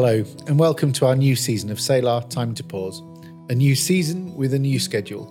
Hello, 0.00 0.22
and 0.46 0.60
welcome 0.60 0.92
to 0.92 1.06
our 1.06 1.16
new 1.16 1.34
season 1.34 1.72
of 1.72 1.80
Selah 1.80 2.24
Time 2.28 2.54
to 2.54 2.62
Pause. 2.62 3.02
A 3.50 3.54
new 3.56 3.74
season 3.74 4.32
with 4.36 4.54
a 4.54 4.58
new 4.60 4.78
schedule. 4.78 5.26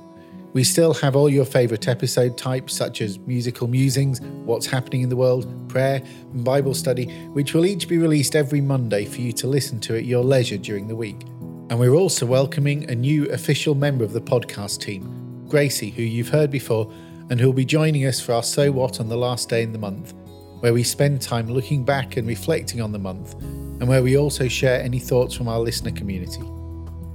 We 0.51 0.65
still 0.65 0.93
have 0.95 1.15
all 1.15 1.29
your 1.29 1.45
favourite 1.45 1.87
episode 1.87 2.37
types, 2.37 2.75
such 2.75 2.99
as 2.99 3.17
musical 3.19 3.69
musings, 3.69 4.19
what's 4.19 4.65
happening 4.65 5.03
in 5.03 5.07
the 5.07 5.15
world, 5.15 5.47
prayer, 5.69 6.03
and 6.33 6.43
Bible 6.43 6.73
study, 6.73 7.05
which 7.27 7.53
will 7.53 7.65
each 7.65 7.87
be 7.87 7.97
released 7.97 8.35
every 8.35 8.59
Monday 8.59 9.05
for 9.05 9.21
you 9.21 9.31
to 9.31 9.47
listen 9.47 9.79
to 9.79 9.95
at 9.95 10.03
your 10.03 10.21
leisure 10.21 10.57
during 10.57 10.89
the 10.89 10.97
week. 10.97 11.21
And 11.69 11.79
we're 11.79 11.95
also 11.95 12.25
welcoming 12.25 12.91
a 12.91 12.95
new 12.95 13.29
official 13.29 13.73
member 13.73 14.03
of 14.03 14.11
the 14.11 14.19
podcast 14.19 14.81
team, 14.81 15.45
Gracie, 15.47 15.91
who 15.91 16.01
you've 16.01 16.27
heard 16.27 16.51
before, 16.51 16.91
and 17.29 17.39
who'll 17.39 17.53
be 17.53 17.63
joining 17.63 18.05
us 18.05 18.19
for 18.19 18.33
our 18.33 18.43
So 18.43 18.73
What 18.73 18.99
on 18.99 19.07
the 19.07 19.15
last 19.15 19.47
day 19.47 19.63
in 19.63 19.71
the 19.71 19.79
month, 19.79 20.13
where 20.59 20.73
we 20.73 20.83
spend 20.83 21.21
time 21.21 21.47
looking 21.47 21.83
back 21.83 22.17
and 22.17 22.27
reflecting 22.27 22.81
on 22.81 22.91
the 22.91 22.99
month 22.99 23.33
and 23.33 23.87
where 23.87 24.01
we 24.01 24.17
also 24.17 24.47
share 24.47 24.81
any 24.81 24.99
thoughts 24.99 25.35
from 25.35 25.47
our 25.47 25.59
listener 25.59 25.91
community. 25.91 26.41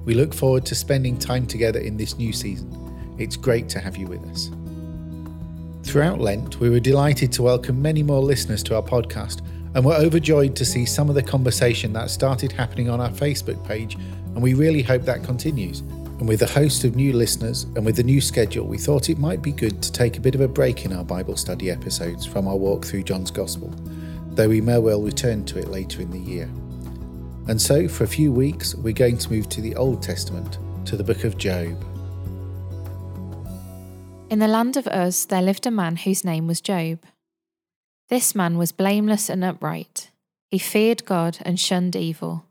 We 0.04 0.14
look 0.14 0.32
forward 0.32 0.64
to 0.66 0.74
spending 0.74 1.18
time 1.18 1.46
together 1.46 1.80
in 1.80 1.96
this 1.96 2.18
new 2.18 2.32
season. 2.32 3.16
It's 3.18 3.36
great 3.36 3.68
to 3.70 3.80
have 3.80 3.96
you 3.96 4.06
with 4.06 4.24
us. 4.26 4.50
Throughout 5.84 6.20
Lent, 6.20 6.60
we 6.60 6.70
were 6.70 6.80
delighted 6.80 7.32
to 7.32 7.42
welcome 7.42 7.82
many 7.82 8.02
more 8.02 8.20
listeners 8.20 8.62
to 8.64 8.76
our 8.76 8.82
podcast 8.82 9.42
and 9.74 9.84
were 9.84 9.94
overjoyed 9.94 10.54
to 10.56 10.64
see 10.64 10.86
some 10.86 11.08
of 11.08 11.14
the 11.14 11.22
conversation 11.22 11.92
that 11.94 12.10
started 12.10 12.52
happening 12.52 12.88
on 12.88 13.00
our 13.00 13.10
Facebook 13.10 13.66
page, 13.66 13.94
and 13.94 14.42
we 14.42 14.54
really 14.54 14.82
hope 14.82 15.02
that 15.02 15.24
continues. 15.24 15.82
And 16.22 16.28
with 16.28 16.42
a 16.42 16.46
host 16.46 16.84
of 16.84 16.94
new 16.94 17.12
listeners 17.12 17.64
and 17.74 17.84
with 17.84 17.96
the 17.96 18.04
new 18.04 18.20
schedule, 18.20 18.64
we 18.64 18.78
thought 18.78 19.10
it 19.10 19.18
might 19.18 19.42
be 19.42 19.50
good 19.50 19.82
to 19.82 19.90
take 19.90 20.16
a 20.16 20.20
bit 20.20 20.36
of 20.36 20.40
a 20.40 20.46
break 20.46 20.84
in 20.84 20.92
our 20.92 21.02
Bible 21.02 21.36
study 21.36 21.68
episodes 21.68 22.24
from 22.24 22.46
our 22.46 22.54
walk 22.56 22.86
through 22.86 23.02
John's 23.02 23.32
Gospel 23.32 23.74
though 24.34 24.48
we 24.48 24.60
may 24.60 24.78
well 24.78 25.02
return 25.02 25.44
to 25.44 25.58
it 25.58 25.68
later 25.68 26.00
in 26.00 26.10
the 26.10 26.18
year. 26.18 26.48
And 27.48 27.60
so, 27.60 27.88
for 27.88 28.04
a 28.04 28.08
few 28.08 28.32
weeks, 28.32 28.74
we're 28.74 28.92
going 28.92 29.18
to 29.18 29.30
move 29.30 29.48
to 29.50 29.60
the 29.60 29.74
Old 29.74 30.02
Testament, 30.02 30.58
to 30.86 30.96
the 30.96 31.04
book 31.04 31.24
of 31.24 31.36
Job. 31.36 31.76
In 34.30 34.38
the 34.38 34.48
land 34.48 34.76
of 34.76 34.86
Uz 34.86 35.26
there 35.26 35.42
lived 35.42 35.66
a 35.66 35.70
man 35.70 35.96
whose 35.96 36.24
name 36.24 36.46
was 36.46 36.60
Job. 36.60 37.00
This 38.08 38.34
man 38.34 38.56
was 38.56 38.72
blameless 38.72 39.28
and 39.28 39.44
upright. 39.44 40.10
He 40.50 40.58
feared 40.58 41.04
God 41.04 41.38
and 41.42 41.60
shunned 41.60 41.96
evil. 41.96 42.46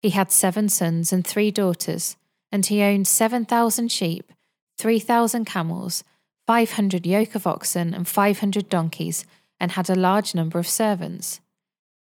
He 0.00 0.10
had 0.10 0.30
seven 0.30 0.68
sons 0.68 1.12
and 1.12 1.26
three 1.26 1.50
daughters, 1.50 2.16
and 2.52 2.66
he 2.66 2.82
owned 2.82 3.08
7,000 3.08 3.90
sheep, 3.90 4.32
3,000 4.78 5.44
camels, 5.46 6.04
500 6.46 7.06
yoke 7.06 7.34
of 7.34 7.46
oxen, 7.46 7.94
and 7.94 8.06
500 8.06 8.68
donkeys 8.68 9.24
and 9.58 9.72
had 9.72 9.88
a 9.88 9.94
large 9.94 10.34
number 10.34 10.58
of 10.58 10.68
servants. 10.68 11.40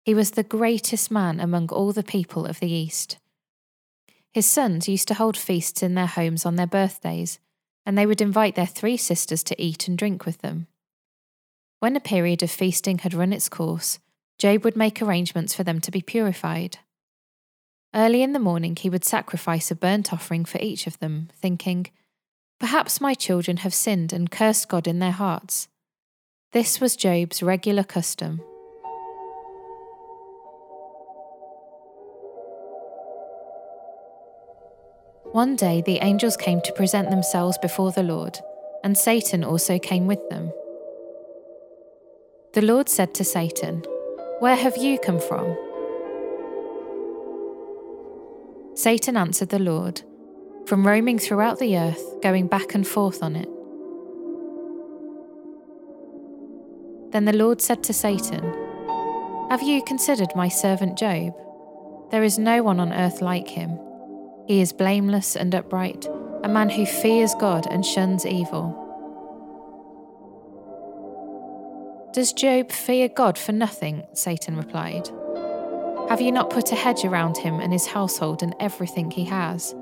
He 0.05 0.15
was 0.15 0.33
the 0.33 0.43
greatest 0.43 1.11
man 1.11 1.41
among 1.41 1.69
all 1.69 1.93
the 1.93 2.03
people 2.03 2.47
of 2.47 2.59
the 2.59 2.71
East. 2.71 3.19
His 4.33 4.47
sons 4.47 4.89
used 4.89 5.09
to 5.09 5.15
hold 5.15 5.37
feasts 5.37 5.83
in 5.83 5.95
their 5.95 6.07
homes 6.07 6.47
on 6.47 6.57
their 6.57 6.67
birthdays, 6.67 7.39
and 7.85 7.97
they 7.97 8.07
would 8.07 8.21
invite 8.21 8.55
their 8.55 8.67
three 8.67 8.97
sisters 8.97 9.43
to 9.45 9.63
eat 9.63 9.89
and 9.89 9.99
drink 9.99 10.25
with 10.25 10.39
them. 10.39 10.67
When 11.81 11.97
a 11.97 12.01
period 12.01 12.43
of 12.43 12.51
feasting 12.51 12.99
had 12.99 13.15
run 13.15 13.33
its 13.33 13.49
course, 13.49 13.99
Job 14.39 14.65
would 14.65 14.77
make 14.77 15.03
arrangements 15.03 15.55
for 15.55 15.65
them 15.65 15.81
to 15.81 15.91
be 15.91 16.01
purified. 16.01 16.79
Early 17.95 18.23
in 18.23 18.33
the 18.33 18.39
morning, 18.39 18.77
he 18.77 18.89
would 18.89 19.05
sacrifice 19.05 19.71
a 19.71 19.75
burnt 19.75 20.13
offering 20.13 20.45
for 20.45 20.59
each 20.59 20.87
of 20.87 20.99
them, 21.01 21.29
thinking, 21.35 21.89
Perhaps 22.61 23.01
my 23.01 23.15
children 23.15 23.59
have 23.59 23.75
sinned 23.75 24.13
and 24.13 24.31
cursed 24.31 24.69
God 24.69 24.87
in 24.87 25.01
their 25.01 25.11
hearts. 25.11 25.67
This 26.53 26.81
was 26.81 26.95
Job's 26.95 27.43
regular 27.43 27.83
custom. 27.83 28.43
One 35.33 35.57
day 35.57 35.81
the 35.81 35.99
angels 35.99 36.37
came 36.37 36.61
to 36.63 36.73
present 36.73 37.11
themselves 37.11 37.57
before 37.59 37.93
the 37.93 38.03
Lord, 38.03 38.39
and 38.85 38.97
Satan 38.97 39.43
also 39.43 39.79
came 39.79 40.07
with 40.07 40.29
them. 40.29 40.53
The 42.53 42.63
Lord 42.63 42.89
said 42.89 43.15
to 43.15 43.25
Satan, 43.25 43.85
Where 44.41 44.57
have 44.57 44.77
you 44.77 44.99
come 44.99 45.21
from? 45.21 45.57
Satan 48.81 49.15
answered 49.15 49.51
the 49.51 49.59
Lord, 49.59 50.01
From 50.65 50.87
roaming 50.87 51.19
throughout 51.19 51.59
the 51.59 51.77
earth, 51.77 52.03
going 52.23 52.47
back 52.47 52.75
and 52.75 52.87
forth 52.87 53.23
on 53.23 53.37
it. 53.37 53.51
Then 57.13 57.27
the 57.27 57.37
Lord 57.37 57.61
said 57.61 57.83
to 57.85 57.93
Satan, 57.93 58.43
Have 59.51 59.63
you 59.63 59.85
considered 59.85 60.31
my 60.35 60.49
servant 60.49 60.97
Job? 60.97 61.35
There 62.11 62.23
is 62.23 62.39
no 62.39 62.63
one 62.63 62.81
on 62.81 62.95
earth 62.95 63.21
like 63.21 63.49
him. 63.49 63.79
He 64.47 64.63
is 64.63 64.73
blameless 64.73 65.37
and 65.37 65.55
upright, 65.55 66.09
a 66.43 66.49
man 66.49 66.71
who 66.71 66.87
fears 66.87 67.35
God 67.35 67.67
and 67.71 67.85
shuns 67.85 68.25
evil. 68.25 68.73
Does 72.15 72.33
Job 72.33 72.73
fear 72.73 73.11
God 73.11 73.37
for 73.37 73.53
nothing? 73.53 74.05
Satan 74.15 74.57
replied. 74.57 75.11
Have 76.11 76.21
you 76.21 76.33
not 76.33 76.51
put 76.51 76.73
a 76.73 76.75
hedge 76.75 77.05
around 77.05 77.37
him 77.37 77.61
and 77.61 77.73
his 77.73 77.87
household 77.87 78.43
and 78.43 78.53
everything 78.59 79.13
he 79.13 79.27
has? 79.27 79.77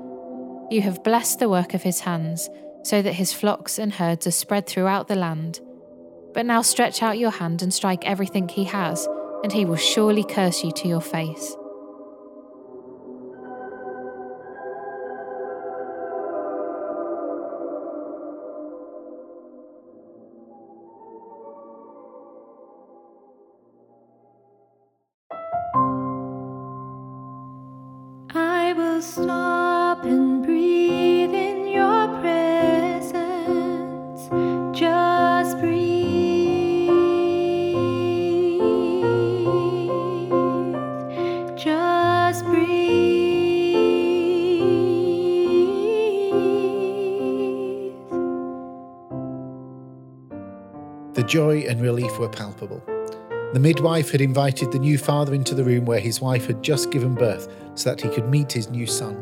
You 0.69 0.83
have 0.83 1.03
blessed 1.03 1.39
the 1.39 1.49
work 1.49 1.73
of 1.73 1.81
his 1.81 2.01
hands, 2.01 2.51
so 2.83 3.01
that 3.01 3.13
his 3.13 3.33
flocks 3.33 3.79
and 3.79 3.91
herds 3.91 4.27
are 4.27 4.31
spread 4.31 4.67
throughout 4.67 5.07
the 5.07 5.15
land. 5.15 5.59
But 6.35 6.45
now 6.45 6.61
stretch 6.61 7.01
out 7.01 7.17
your 7.17 7.31
hand 7.31 7.63
and 7.63 7.73
strike 7.73 8.05
everything 8.05 8.47
he 8.47 8.65
has, 8.65 9.07
and 9.41 9.51
he 9.51 9.65
will 9.65 9.75
surely 9.75 10.23
curse 10.23 10.63
you 10.63 10.71
to 10.73 10.87
your 10.87 11.01
face. 11.01 11.55
Stop 29.23 30.03
and 30.05 30.43
breathe 30.45 31.33
in 31.33 31.67
your 31.67 32.07
presence. 32.21 33.09
Just 34.77 35.59
breathe. 35.59 36.89
Just 41.57 42.45
breathe. 42.45 42.69
The 51.15 51.23
joy 51.23 51.65
and 51.67 51.81
relief 51.81 52.17
were 52.17 52.29
palpable. 52.29 52.81
The 53.51 53.59
midwife 53.59 54.11
had 54.11 54.21
invited 54.21 54.71
the 54.71 54.79
new 54.79 54.97
father 54.97 55.33
into 55.33 55.55
the 55.55 55.63
room 55.63 55.85
where 55.85 55.99
his 55.99 56.21
wife 56.21 56.45
had 56.45 56.61
just 56.61 56.91
given 56.91 57.15
birth 57.15 57.47
so 57.79 57.89
that 57.89 58.01
he 58.01 58.09
could 58.09 58.29
meet 58.29 58.51
his 58.51 58.69
new 58.69 58.85
son. 58.85 59.17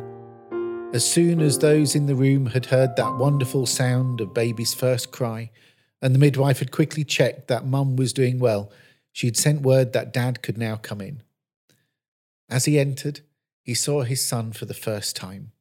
As 0.91 1.09
soon 1.09 1.41
as 1.41 1.59
those 1.59 1.95
in 1.95 2.07
the 2.07 2.15
room 2.15 2.47
had 2.47 2.65
heard 2.65 2.95
that 2.95 3.17
wonderful 3.17 3.67
sound 3.67 4.19
of 4.19 4.33
baby's 4.33 4.73
first 4.73 5.11
cry, 5.11 5.51
and 6.01 6.15
the 6.15 6.19
midwife 6.19 6.59
had 6.59 6.71
quickly 6.71 7.03
checked 7.03 7.47
that 7.49 7.67
mum 7.67 7.95
was 7.95 8.13
doing 8.13 8.39
well, 8.39 8.71
she 9.11 9.27
had 9.27 9.37
sent 9.37 9.61
word 9.61 9.93
that 9.93 10.11
dad 10.11 10.41
could 10.41 10.57
now 10.57 10.75
come 10.75 11.01
in. 11.01 11.21
As 12.49 12.65
he 12.65 12.79
entered, 12.79 13.21
he 13.61 13.75
saw 13.75 14.01
his 14.01 14.25
son 14.25 14.53
for 14.53 14.65
the 14.65 14.73
first 14.73 15.15
time. 15.15 15.51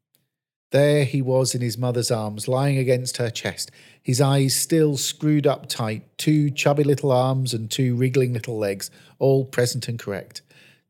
There 0.70 1.04
he 1.04 1.20
was 1.20 1.54
in 1.54 1.60
his 1.60 1.76
mother's 1.76 2.10
arms, 2.10 2.48
lying 2.48 2.78
against 2.78 3.18
her 3.18 3.30
chest, 3.30 3.70
his 4.02 4.22
eyes 4.22 4.54
still 4.54 4.96
screwed 4.96 5.46
up 5.46 5.68
tight, 5.68 6.16
two 6.16 6.50
chubby 6.50 6.84
little 6.84 7.12
arms 7.12 7.52
and 7.52 7.70
two 7.70 7.94
wriggling 7.94 8.32
little 8.32 8.56
legs, 8.56 8.90
all 9.18 9.44
present 9.44 9.86
and 9.86 9.98
correct. 9.98 10.40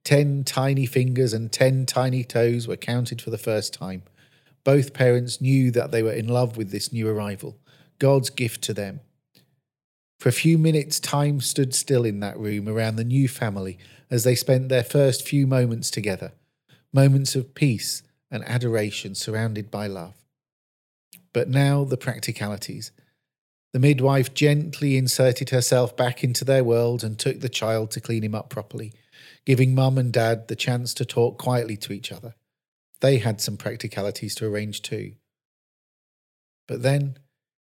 Ten 0.07 0.45
tiny 0.45 0.87
fingers 0.87 1.33
and 1.33 1.51
ten 1.51 1.85
tiny 1.85 2.23
toes 2.23 2.69
were 2.69 2.77
counted 2.77 3.21
for 3.21 3.31
the 3.31 3.37
first 3.37 3.75
time. 3.75 4.05
Both 4.63 4.95
parents 4.95 5.41
knew 5.41 5.73
that 5.73 5.91
they 5.91 6.01
were 6.01 6.13
in 6.13 6.29
love 6.29 6.57
with 6.57 6.71
this 6.71 6.93
new 6.93 7.09
arrival, 7.09 7.59
God's 7.99 8.31
gift 8.31 8.63
to 8.63 8.73
them. 8.73 9.01
For 10.21 10.29
a 10.29 10.33
few 10.33 10.59
minutes, 10.59 11.01
time 11.01 11.41
stood 11.41 11.75
still 11.75 12.05
in 12.05 12.21
that 12.21 12.39
room 12.39 12.69
around 12.69 12.95
the 12.95 13.03
new 13.03 13.27
family 13.27 13.79
as 14.09 14.23
they 14.23 14.37
spent 14.37 14.69
their 14.69 14.85
first 14.85 15.27
few 15.27 15.45
moments 15.45 15.91
together 15.91 16.35
moments 16.93 17.35
of 17.35 17.57
peace 17.57 18.05
and 18.31 18.45
adoration 18.45 19.17
surrounded 19.17 19.73
by 19.73 19.89
love. 19.89 20.15
But 21.33 21.49
now 21.49 21.83
the 21.83 21.97
practicalities. 21.97 22.93
The 23.73 23.81
midwife 23.81 24.33
gently 24.35 24.97
inserted 24.97 25.51
herself 25.51 25.97
back 25.97 26.23
into 26.23 26.45
their 26.45 26.63
world 26.63 27.03
and 27.03 27.19
took 27.19 27.41
the 27.41 27.49
child 27.49 27.91
to 27.91 28.01
clean 28.01 28.23
him 28.23 28.37
up 28.37 28.49
properly, 28.49 28.93
giving 29.47 29.75
mum 29.75 29.97
and 29.97 30.13
dad 30.13 30.49
the 30.49 30.57
chance 30.57 30.93
to 30.93 31.05
talk 31.05 31.39
quietly 31.39 31.77
to 31.77 31.93
each 31.93 32.13
other. 32.13 32.35
They 33.01 33.19
had 33.19 33.41
some 33.41 33.57
practicalities 33.57 34.35
to 34.37 34.47
arrange 34.47 34.83
too. 34.83 35.13
But 36.67 36.83
then, 36.83 37.19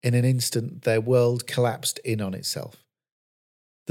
in 0.04 0.14
an 0.14 0.26
instant, 0.26 0.84
their 0.84 1.00
world 1.00 1.48
collapsed 1.48 2.00
in 2.00 2.22
on 2.22 2.34
itself. 2.34 2.84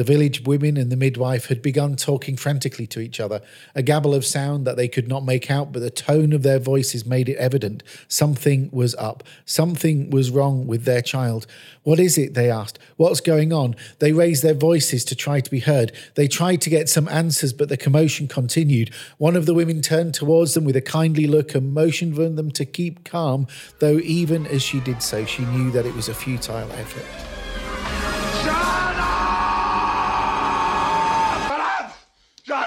The 0.00 0.05
village 0.05 0.47
women 0.47 0.79
and 0.79 0.91
the 0.91 0.97
midwife 0.97 1.49
had 1.49 1.61
begun 1.61 1.94
talking 1.94 2.35
frantically 2.38 2.87
to 2.87 3.00
each 3.00 3.20
other, 3.20 3.43
a 3.75 3.82
gabble 3.82 4.14
of 4.14 4.25
sound 4.25 4.67
that 4.67 4.79
they 4.79 4.88
could 4.88 5.08
not 5.08 5.26
make 5.26 5.50
out, 5.50 5.73
but 5.73 5.81
the 5.81 5.91
tone 5.91 6.32
of 6.32 6.43
their 6.43 6.58
voices 6.58 7.05
made 7.05 7.29
it 7.29 7.37
evident. 7.37 7.82
Something 8.08 8.70
was 8.73 8.94
up. 8.94 9.23
Something 9.44 10.08
was 10.08 10.31
wrong 10.31 10.67
with 10.67 10.85
their 10.85 11.02
child. 11.02 11.47
What 11.82 12.00
is 12.00 12.17
it? 12.17 12.32
They 12.32 12.50
asked. 12.50 12.79
What's 12.97 13.20
going 13.20 13.52
on? 13.52 13.76
They 13.99 14.12
raised 14.12 14.43
their 14.43 14.55
voices 14.55 15.05
to 15.05 15.14
try 15.14 15.41
to 15.41 15.50
be 15.50 15.61
heard. 15.61 15.93
They 16.14 16.29
tried 16.29 16.62
to 16.62 16.70
get 16.70 16.88
some 16.88 17.06
answers, 17.06 17.52
but 17.52 17.69
the 17.69 17.76
commotion 17.76 18.26
continued. 18.26 18.94
One 19.19 19.37
of 19.37 19.44
the 19.44 19.52
women 19.52 19.82
turned 19.82 20.14
towards 20.14 20.55
them 20.55 20.64
with 20.64 20.76
a 20.76 20.81
kindly 20.81 21.26
look 21.26 21.55
and 21.55 21.75
motioned 21.75 22.17
for 22.17 22.26
them 22.26 22.50
to 22.52 22.64
keep 22.64 23.05
calm, 23.05 23.47
though 23.81 23.99
even 23.99 24.47
as 24.47 24.62
she 24.62 24.81
did 24.81 25.02
so, 25.02 25.26
she 25.26 25.44
knew 25.44 25.70
that 25.73 25.85
it 25.85 25.94
was 25.94 26.08
a 26.08 26.14
futile 26.14 26.73
effort. 26.73 27.40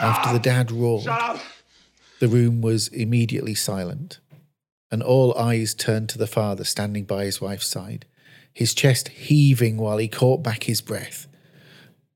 After 0.03 0.33
the 0.33 0.39
dad 0.39 0.69
roared, 0.69 1.05
the 2.19 2.27
room 2.27 2.61
was 2.61 2.89
immediately 2.89 3.55
silent, 3.55 4.19
and 4.91 5.01
all 5.01 5.33
eyes 5.37 5.73
turned 5.73 6.09
to 6.09 6.17
the 6.17 6.27
father 6.27 6.65
standing 6.65 7.05
by 7.05 7.23
his 7.23 7.39
wife's 7.39 7.67
side, 7.67 8.05
his 8.51 8.73
chest 8.73 9.07
heaving 9.07 9.77
while 9.77 9.97
he 9.97 10.09
caught 10.09 10.43
back 10.43 10.63
his 10.63 10.81
breath. 10.81 11.27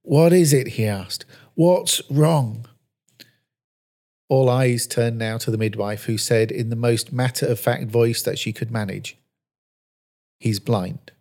What 0.02 0.34
is 0.34 0.52
it? 0.52 0.68
he 0.70 0.86
asked. 0.86 1.24
What's 1.56 2.02
wrong? 2.10 2.66
All 4.28 4.50
eyes 4.50 4.86
turned 4.86 5.18
now 5.18 5.38
to 5.38 5.50
the 5.50 5.58
midwife, 5.58 6.04
who 6.04 6.18
said 6.18 6.52
in 6.52 6.70
the 6.70 6.76
most 6.76 7.14
matter 7.14 7.46
of 7.46 7.58
fact 7.58 7.86
voice 7.86 8.22
that 8.22 8.38
she 8.38 8.52
could 8.52 8.70
manage, 8.70 9.18
He's 10.40 10.60
blind. 10.60 11.12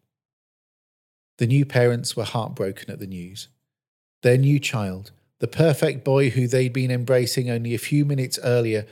The 1.39 1.47
new 1.47 1.65
parents 1.65 2.17
were 2.17 2.25
heartbroken 2.25 2.91
at 2.91 2.99
the 2.99 3.07
news. 3.07 3.49
Their 4.23 4.37
new 4.37 4.59
child, 4.59 5.13
the 5.41 5.49
perfect 5.49 6.05
boy 6.05 6.31
who 6.31 6.47
they'd 6.47 6.73
been 6.73 6.91
embracing 6.91 7.51
only 7.51 7.75
a 7.75 7.79
few 7.79 8.05
minutes 8.05 8.39
earlier 8.43 8.87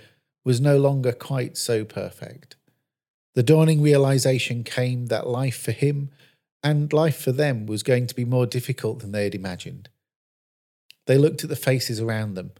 was 0.45 0.61
no 0.61 0.77
longer 0.77 1.13
quite 1.13 1.57
so 1.57 1.85
perfect. 1.85 2.57
The 3.35 3.43
dawning 3.43 3.83
realization 3.83 4.63
came 4.63 5.07
that 5.07 5.27
life 5.27 5.59
for 5.59 5.73
him 5.73 6.11
and 6.63 6.93
life 6.93 7.17
for 7.17 7.33
them 7.33 7.67
was 7.67 7.83
going 7.83 8.07
to 8.07 8.15
be 8.15 8.25
more 8.25 8.47
difficult 8.47 9.01
than 9.01 9.13
they 9.13 9.25
had 9.25 9.35
imagined. 9.35 9.89
They 11.07 11.19
looked 11.19 11.45
at 11.45 11.51
the 11.51 11.57
faces 11.57 12.01
around 12.01 12.35
them. 12.35 12.53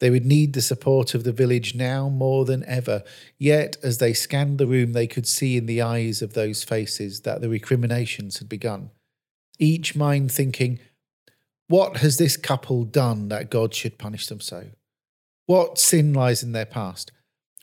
They 0.00 0.10
would 0.10 0.26
need 0.26 0.52
the 0.52 0.60
support 0.60 1.14
of 1.14 1.24
the 1.24 1.32
village 1.32 1.74
now 1.74 2.08
more 2.08 2.44
than 2.44 2.64
ever. 2.66 3.04
Yet, 3.38 3.76
as 3.82 3.98
they 3.98 4.12
scanned 4.12 4.58
the 4.58 4.66
room, 4.66 4.92
they 4.92 5.06
could 5.06 5.26
see 5.26 5.56
in 5.56 5.66
the 5.66 5.80
eyes 5.80 6.20
of 6.20 6.34
those 6.34 6.64
faces 6.64 7.20
that 7.20 7.40
the 7.40 7.48
recriminations 7.48 8.38
had 8.38 8.48
begun. 8.48 8.90
Each 9.58 9.94
mind 9.94 10.32
thinking, 10.32 10.80
what 11.68 11.98
has 11.98 12.18
this 12.18 12.36
couple 12.36 12.84
done 12.84 13.28
that 13.28 13.50
God 13.50 13.74
should 13.74 13.98
punish 13.98 14.26
them 14.26 14.40
so? 14.40 14.66
What 15.46 15.78
sin 15.78 16.12
lies 16.12 16.42
in 16.42 16.52
their 16.52 16.66
past? 16.66 17.12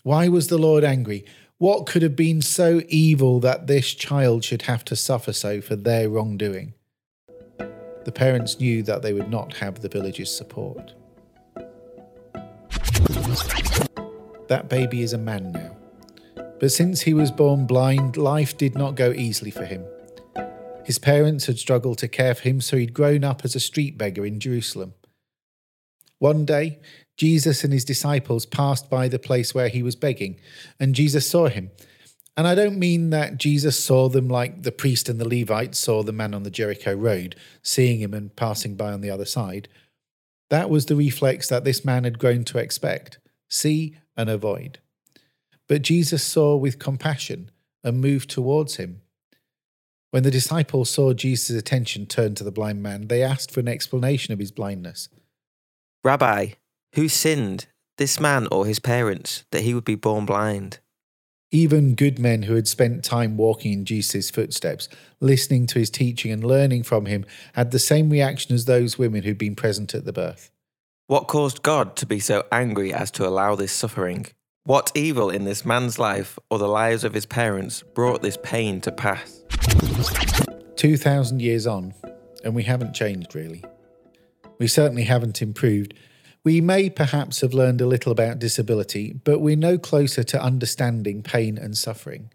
Why 0.03 0.27
was 0.27 0.47
the 0.47 0.57
Lord 0.57 0.83
angry? 0.83 1.25
What 1.57 1.85
could 1.85 2.01
have 2.01 2.15
been 2.15 2.41
so 2.41 2.81
evil 2.87 3.39
that 3.41 3.67
this 3.67 3.93
child 3.93 4.43
should 4.43 4.63
have 4.63 4.83
to 4.85 4.95
suffer 4.95 5.31
so 5.31 5.61
for 5.61 5.75
their 5.75 6.09
wrongdoing? 6.09 6.73
The 8.03 8.11
parents 8.11 8.59
knew 8.59 8.81
that 8.83 9.03
they 9.03 9.13
would 9.13 9.29
not 9.29 9.57
have 9.57 9.81
the 9.81 9.89
village's 9.89 10.35
support. 10.35 10.95
That 14.47 14.65
baby 14.69 15.03
is 15.03 15.13
a 15.13 15.19
man 15.19 15.51
now. 15.51 15.77
But 16.59 16.71
since 16.71 17.01
he 17.01 17.13
was 17.13 17.31
born 17.31 17.67
blind, 17.67 18.17
life 18.17 18.57
did 18.57 18.75
not 18.75 18.95
go 18.95 19.11
easily 19.11 19.51
for 19.51 19.65
him. 19.65 19.85
His 20.91 20.99
parents 20.99 21.45
had 21.45 21.57
struggled 21.57 21.99
to 21.99 22.09
care 22.09 22.35
for 22.35 22.41
him, 22.41 22.59
so 22.59 22.75
he'd 22.75 22.93
grown 22.93 23.23
up 23.23 23.45
as 23.45 23.55
a 23.55 23.61
street 23.61 23.97
beggar 23.97 24.25
in 24.25 24.41
Jerusalem. 24.41 24.93
One 26.19 26.43
day, 26.43 26.79
Jesus 27.15 27.63
and 27.63 27.71
his 27.71 27.85
disciples 27.85 28.45
passed 28.45 28.89
by 28.89 29.07
the 29.07 29.17
place 29.17 29.55
where 29.55 29.69
he 29.69 29.81
was 29.81 29.95
begging, 29.95 30.37
and 30.81 30.93
Jesus 30.93 31.25
saw 31.25 31.47
him. 31.47 31.71
And 32.35 32.45
I 32.45 32.55
don't 32.55 32.77
mean 32.77 33.09
that 33.11 33.37
Jesus 33.37 33.81
saw 33.81 34.09
them 34.09 34.27
like 34.27 34.63
the 34.63 34.71
priest 34.73 35.07
and 35.07 35.17
the 35.17 35.25
Levite 35.25 35.75
saw 35.75 36.03
the 36.03 36.11
man 36.11 36.33
on 36.33 36.43
the 36.43 36.51
Jericho 36.51 36.93
road, 36.93 37.37
seeing 37.63 38.01
him 38.01 38.13
and 38.13 38.35
passing 38.35 38.75
by 38.75 38.91
on 38.91 38.99
the 38.99 39.11
other 39.11 39.23
side. 39.23 39.69
That 40.49 40.69
was 40.69 40.87
the 40.87 40.97
reflex 40.97 41.47
that 41.47 41.63
this 41.63 41.85
man 41.85 42.03
had 42.03 42.19
grown 42.19 42.43
to 42.43 42.57
expect 42.57 43.17
see 43.47 43.95
and 44.17 44.29
avoid. 44.29 44.79
But 45.69 45.83
Jesus 45.83 46.21
saw 46.21 46.57
with 46.57 46.79
compassion 46.79 47.49
and 47.81 48.01
moved 48.01 48.29
towards 48.29 48.75
him. 48.75 49.00
When 50.11 50.23
the 50.23 50.31
disciples 50.31 50.89
saw 50.89 51.13
Jesus' 51.13 51.57
attention 51.57 52.05
turned 52.05 52.37
to 52.37 52.43
the 52.43 52.51
blind 52.51 52.83
man, 52.83 53.07
they 53.07 53.23
asked 53.23 53.49
for 53.49 53.61
an 53.61 53.69
explanation 53.69 54.33
of 54.33 54.39
his 54.39 54.51
blindness. 54.51 55.07
Rabbi, 56.03 56.49
who 56.95 57.07
sinned, 57.07 57.67
this 57.97 58.19
man 58.19 58.47
or 58.51 58.65
his 58.65 58.79
parents, 58.79 59.45
that 59.51 59.61
he 59.61 59.73
would 59.73 59.85
be 59.85 59.95
born 59.95 60.25
blind? 60.25 60.79
Even 61.49 61.95
good 61.95 62.19
men 62.19 62.43
who 62.43 62.55
had 62.55 62.67
spent 62.67 63.03
time 63.03 63.37
walking 63.37 63.71
in 63.73 63.85
Jesus' 63.85 64.29
footsteps, 64.29 64.89
listening 65.21 65.65
to 65.67 65.79
his 65.79 65.89
teaching 65.89 66.31
and 66.31 66.43
learning 66.43 66.83
from 66.83 67.05
him, 67.05 67.25
had 67.53 67.71
the 67.71 67.79
same 67.79 68.09
reaction 68.09 68.53
as 68.53 68.65
those 68.65 68.97
women 68.97 69.23
who'd 69.23 69.37
been 69.37 69.55
present 69.55 69.93
at 69.93 70.05
the 70.05 70.13
birth. 70.13 70.51
What 71.07 71.27
caused 71.27 71.63
God 71.63 71.95
to 71.97 72.05
be 72.05 72.19
so 72.19 72.45
angry 72.51 72.93
as 72.93 73.11
to 73.11 73.27
allow 73.27 73.55
this 73.55 73.71
suffering? 73.71 74.27
What 74.63 74.91
evil 74.93 75.31
in 75.31 75.43
this 75.43 75.65
man's 75.65 75.97
life 75.97 76.37
or 76.51 76.59
the 76.59 76.67
lives 76.67 77.03
of 77.03 77.15
his 77.15 77.25
parents 77.25 77.81
brought 77.81 78.21
this 78.21 78.37
pain 78.43 78.79
to 78.81 78.91
pass? 78.91 79.43
2,000 80.75 81.41
years 81.41 81.65
on, 81.65 81.95
and 82.43 82.53
we 82.53 82.61
haven't 82.61 82.93
changed 82.93 83.33
really. 83.33 83.63
We 84.59 84.67
certainly 84.67 85.05
haven't 85.05 85.41
improved. 85.41 85.95
We 86.43 86.61
may 86.61 86.91
perhaps 86.91 87.41
have 87.41 87.55
learned 87.55 87.81
a 87.81 87.87
little 87.87 88.11
about 88.11 88.37
disability, 88.37 89.13
but 89.13 89.39
we're 89.39 89.55
no 89.55 89.79
closer 89.79 90.23
to 90.25 90.39
understanding 90.39 91.23
pain 91.23 91.57
and 91.57 91.75
suffering. 91.75 92.31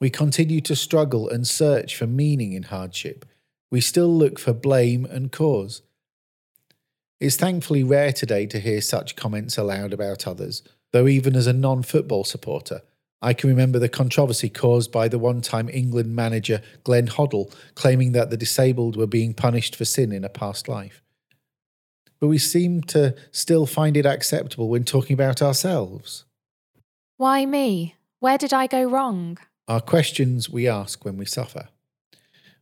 We 0.00 0.10
continue 0.10 0.60
to 0.62 0.74
struggle 0.74 1.28
and 1.28 1.46
search 1.46 1.94
for 1.94 2.08
meaning 2.08 2.52
in 2.52 2.64
hardship. 2.64 3.24
We 3.70 3.80
still 3.80 4.12
look 4.12 4.40
for 4.40 4.52
blame 4.52 5.04
and 5.04 5.30
cause. 5.30 5.82
It's 7.20 7.36
thankfully 7.36 7.84
rare 7.84 8.12
today 8.12 8.46
to 8.46 8.58
hear 8.58 8.80
such 8.80 9.14
comments 9.14 9.56
aloud 9.56 9.92
about 9.92 10.26
others, 10.26 10.64
though, 10.94 11.08
even 11.08 11.34
as 11.34 11.48
a 11.48 11.52
non 11.52 11.82
football 11.82 12.22
supporter, 12.22 12.80
I 13.20 13.34
can 13.34 13.50
remember 13.50 13.80
the 13.80 13.88
controversy 13.88 14.48
caused 14.48 14.92
by 14.92 15.08
the 15.08 15.18
one 15.18 15.40
time 15.40 15.68
England 15.68 16.14
manager 16.14 16.62
Glenn 16.84 17.08
Hoddle 17.08 17.52
claiming 17.74 18.12
that 18.12 18.30
the 18.30 18.36
disabled 18.36 18.96
were 18.96 19.08
being 19.08 19.34
punished 19.34 19.74
for 19.74 19.84
sin 19.84 20.12
in 20.12 20.22
a 20.22 20.28
past 20.28 20.68
life. 20.68 21.02
But 22.20 22.28
we 22.28 22.38
seem 22.38 22.80
to 22.82 23.16
still 23.32 23.66
find 23.66 23.96
it 23.96 24.06
acceptable 24.06 24.68
when 24.68 24.84
talking 24.84 25.14
about 25.14 25.42
ourselves. 25.42 26.26
Why 27.16 27.44
me? 27.44 27.96
Where 28.20 28.38
did 28.38 28.52
I 28.52 28.68
go 28.68 28.84
wrong? 28.84 29.38
Are 29.66 29.80
questions 29.80 30.48
we 30.48 30.68
ask 30.68 31.04
when 31.04 31.16
we 31.16 31.26
suffer. 31.26 31.70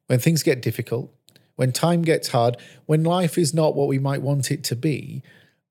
When 0.06 0.20
things 0.20 0.42
get 0.42 0.62
difficult, 0.62 1.14
when 1.56 1.70
time 1.70 2.00
gets 2.00 2.28
hard, 2.28 2.56
when 2.86 3.04
life 3.04 3.36
is 3.36 3.52
not 3.52 3.74
what 3.74 3.88
we 3.88 3.98
might 3.98 4.22
want 4.22 4.50
it 4.50 4.64
to 4.64 4.76
be, 4.76 5.22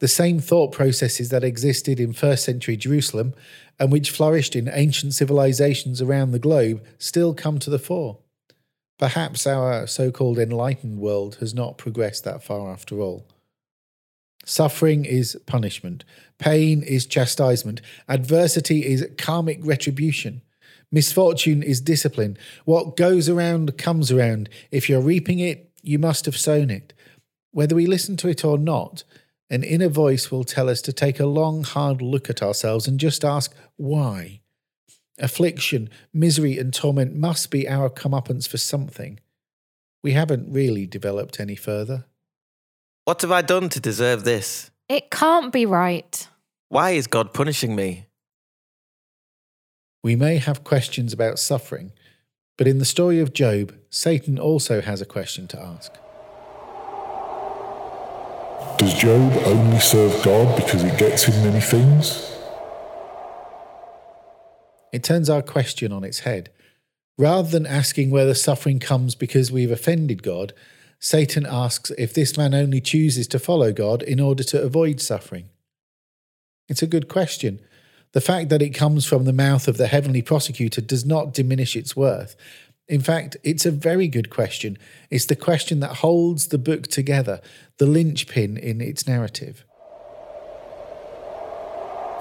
the 0.02 0.08
same 0.08 0.40
thought 0.40 0.72
processes 0.72 1.30
that 1.30 1.44
existed 1.44 2.00
in 2.00 2.12
first 2.12 2.44
century 2.44 2.76
Jerusalem 2.76 3.36
and 3.80 3.92
which 3.92 4.10
flourished 4.10 4.56
in 4.56 4.68
ancient 4.74 5.14
civilizations 5.14 6.02
around 6.02 6.32
the 6.32 6.40
globe 6.40 6.84
still 6.98 7.36
come 7.36 7.60
to 7.60 7.70
the 7.70 7.80
fore. 7.80 8.18
Perhaps 8.98 9.46
our 9.46 9.86
so 9.86 10.12
called 10.12 10.40
enlightened 10.40 11.00
world 11.00 11.36
has 11.36 11.54
not 11.54 11.78
progressed 11.78 12.24
that 12.24 12.44
far 12.44 12.72
after 12.72 13.00
all. 13.00 13.28
Suffering 14.44 15.06
is 15.06 15.40
punishment, 15.46 16.04
pain 16.40 16.82
is 16.82 17.06
chastisement, 17.06 17.80
adversity 18.10 18.86
is 18.86 19.08
karmic 19.20 19.60
retribution. 19.62 20.42
Misfortune 20.92 21.62
is 21.64 21.80
discipline. 21.80 22.38
What 22.66 22.98
goes 22.98 23.30
around 23.30 23.78
comes 23.78 24.12
around. 24.12 24.50
If 24.72 24.90
you're 24.90 25.00
reaping 25.00 25.40
it, 25.40 25.72
you 25.84 26.00
must 26.00 26.26
have 26.26 26.36
sown 26.36 26.70
it. 26.70 26.94
Whether 27.52 27.76
we 27.76 27.86
listen 27.86 28.18
to 28.18 28.28
it 28.28 28.44
or 28.44 28.58
not, 28.58 29.04
an 29.52 29.64
inner 29.64 29.90
voice 29.90 30.32
will 30.32 30.46
tell 30.46 30.70
us 30.70 30.82
to 30.82 30.94
take 30.94 31.20
a 31.20 31.26
long, 31.26 31.64
hard 31.64 32.02
look 32.02 32.30
at 32.30 32.42
ourselves 32.42 32.88
and 32.88 32.98
just 32.98 33.26
ask, 33.26 33.54
why? 33.76 34.40
Affliction, 35.20 35.90
misery, 36.14 36.58
and 36.58 36.74
torment 36.74 37.16
must 37.16 37.52
be 37.52 37.68
our 37.68 37.90
comeuppance 37.90 38.48
for 38.48 38.58
something. 38.58 39.20
We 40.02 40.14
haven't 40.14 40.52
really 40.52 40.88
developed 40.88 41.38
any 41.42 41.58
further. 41.58 42.06
What 43.04 43.22
have 43.24 43.32
I 43.32 43.42
done 43.42 43.68
to 43.70 43.82
deserve 43.82 44.24
this? 44.24 44.72
It 44.88 45.12
can't 45.12 45.52
be 45.52 45.66
right. 45.66 46.28
Why 46.70 46.92
is 46.92 47.08
God 47.08 47.34
punishing 47.34 47.76
me? 47.76 48.06
We 50.02 50.16
may 50.16 50.38
have 50.38 50.64
questions 50.64 51.12
about 51.12 51.40
suffering, 51.40 51.92
but 52.58 52.68
in 52.68 52.80
the 52.80 52.86
story 52.86 53.20
of 53.20 53.34
Job, 53.34 53.76
Satan 53.90 54.40
also 54.40 54.80
has 54.80 55.02
a 55.02 55.06
question 55.06 55.46
to 55.50 55.62
ask. 55.62 55.92
Does 58.82 58.96
Job 58.96 59.32
only 59.46 59.78
serve 59.80 60.24
God 60.24 60.56
because 60.56 60.84
it 60.84 60.98
gets 60.98 61.26
him 61.26 61.44
many 61.44 61.62
things? 61.62 62.36
It 64.92 65.04
turns 65.04 65.30
our 65.30 65.44
question 65.44 65.92
on 65.92 66.04
its 66.04 66.22
head. 66.22 66.50
Rather 67.16 67.48
than 67.48 67.68
asking 67.68 68.10
whether 68.10 68.34
suffering 68.34 68.80
comes 68.80 69.14
because 69.14 69.52
we've 69.52 69.70
offended 69.70 70.24
God, 70.24 70.54
Satan 70.98 71.46
asks 71.46 71.92
if 71.92 72.16
this 72.16 72.36
man 72.36 72.56
only 72.56 72.82
chooses 72.82 73.28
to 73.28 73.38
follow 73.38 73.72
God 73.72 74.02
in 74.02 74.20
order 74.20 74.44
to 74.46 74.60
avoid 74.60 75.00
suffering. 75.00 75.50
It's 76.68 76.82
a 76.82 76.88
good 76.88 77.08
question. 77.08 77.60
The 78.14 78.20
fact 78.20 78.50
that 78.50 78.64
it 78.64 78.72
comes 78.72 79.06
from 79.06 79.26
the 79.26 79.32
mouth 79.32 79.68
of 79.68 79.78
the 79.78 79.86
heavenly 79.86 80.24
prosecutor 80.24 80.82
does 80.82 81.06
not 81.06 81.36
diminish 81.36 81.76
its 81.76 81.96
worth. 81.96 82.36
In 82.92 83.00
fact, 83.00 83.38
it's 83.42 83.66
a 83.66 83.72
very 83.72 84.10
good 84.10 84.30
question. 84.30 84.78
It's 85.10 85.26
the 85.26 85.36
question 85.38 85.80
that 85.80 86.00
holds 86.00 86.48
the 86.48 86.58
book 86.58 86.88
together, 86.88 87.40
the 87.78 87.86
linchpin 87.86 88.58
in 88.58 88.82
its 88.82 89.08
narrative. 89.08 89.64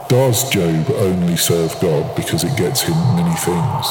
Does 0.09 0.49
Job 0.49 0.89
only 0.93 1.37
serve 1.37 1.75
God 1.81 2.15
because 2.15 2.45
it 2.45 2.57
gets 2.57 2.83
him 2.83 2.95
many 3.17 3.35
things? 3.35 3.87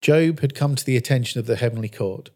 Job 0.00 0.38
had 0.38 0.54
come 0.54 0.76
to 0.76 0.86
the 0.86 0.96
attention 0.96 1.40
of 1.40 1.46
the 1.46 1.56
heavenly 1.56 1.88
court. 1.88 2.30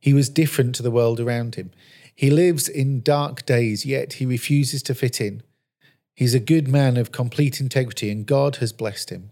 He 0.00 0.14
was 0.14 0.30
different 0.30 0.74
to 0.76 0.82
the 0.82 0.90
world 0.90 1.20
around 1.20 1.56
him. 1.56 1.72
He 2.14 2.30
lives 2.30 2.70
in 2.70 3.02
dark 3.02 3.44
days, 3.44 3.84
yet 3.84 4.14
he 4.14 4.24
refuses 4.24 4.82
to 4.84 4.94
fit 4.94 5.20
in. 5.20 5.42
He's 6.18 6.34
a 6.34 6.40
good 6.40 6.66
man 6.66 6.96
of 6.96 7.12
complete 7.12 7.60
integrity, 7.60 8.10
and 8.10 8.26
God 8.26 8.56
has 8.56 8.72
blessed 8.72 9.10
him. 9.10 9.30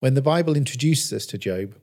When 0.00 0.12
the 0.12 0.20
Bible 0.20 0.54
introduces 0.54 1.10
us 1.10 1.24
to 1.28 1.38
Job, 1.38 1.74